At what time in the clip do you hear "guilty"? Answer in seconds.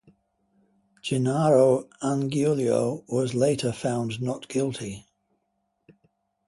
4.47-5.05